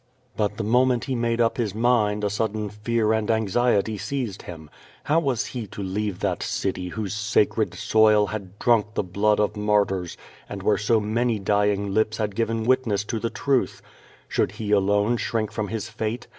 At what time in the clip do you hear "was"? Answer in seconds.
5.19-5.45